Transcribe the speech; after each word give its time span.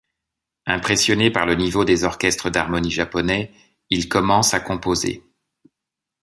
Impressionné 0.65 1.29
par 1.29 1.45
le 1.45 1.53
niveau 1.53 1.85
des 1.85 2.05
orchestres 2.05 2.49
d'harmonie 2.49 2.89
japonais, 2.89 3.53
il 3.91 4.09
commence 4.09 4.55
à 4.55 4.59
composer. 4.59 5.23